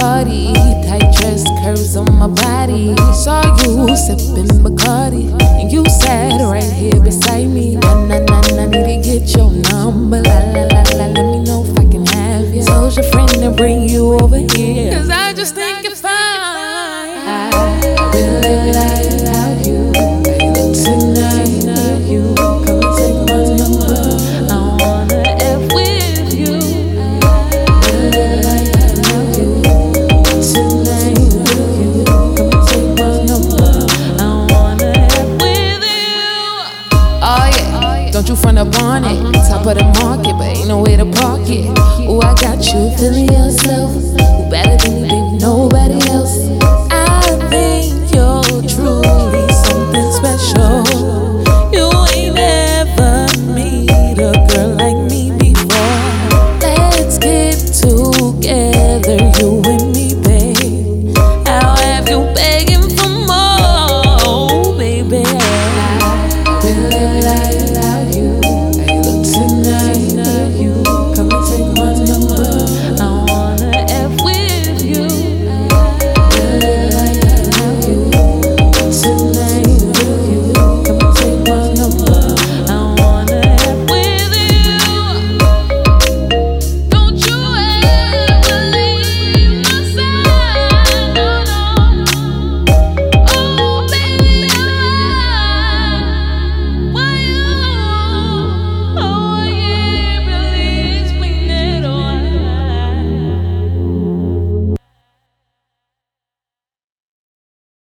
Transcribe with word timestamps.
party. 0.00 0.52
Tight 0.86 1.12
dress, 1.16 1.44
curves 1.62 1.96
on 1.96 2.06
my 2.18 2.26
body. 2.26 2.94
Saw 3.12 3.42
you 3.62 3.96
sipping 3.96 4.48
Bacardi, 4.64 5.30
and 5.60 5.70
you 5.70 5.84
sat 5.84 6.40
right 6.40 6.62
here 6.62 7.00
beside 7.00 7.48
me. 7.48 7.76
Nah, 7.76 8.06
nah, 8.06 8.18
nah, 8.18 8.40
nah, 8.40 8.66
need 8.66 9.02
to 9.04 9.18
get 9.18 9.36
your 9.36 9.50
number. 9.70 10.22
La, 10.22 10.38
la, 10.54 10.62
la, 10.72 10.82
la, 10.98 11.06
let 11.06 11.26
me 11.32 11.44
know 11.44 11.64
if 11.64 11.78
I 11.78 11.84
can 11.90 12.06
have 12.06 12.54
you. 12.54 12.64
Told 12.64 12.96
your 12.96 13.04
friend 13.10 13.28
to 13.28 13.50
bring 13.50 13.88
you 13.88 14.14
over 14.14 14.38
here. 14.38 14.92
Cause 14.92 15.10
I 15.10 15.32
just 15.32 15.54
think 15.54 15.84
you're 15.84 15.94
fine. 15.94 16.10
I 16.12 18.10
really 18.14 18.72
like 18.72 18.99
you 38.30 38.36
front 38.36 38.58
up 38.58 38.72
on 38.80 39.04
it. 39.04 39.34
Top 39.48 39.66
of 39.66 39.76
the 39.76 39.84
market, 40.00 40.34
but 40.38 40.56
ain't 40.56 40.68
no 40.68 40.80
way 40.82 40.96
to 40.96 41.04
park 41.04 41.42
it. 41.48 41.66
Oh, 42.08 42.20
I 42.22 42.34
got 42.34 42.58
you 42.64 42.96
feeling 42.96 43.26
yourself. 43.26 43.59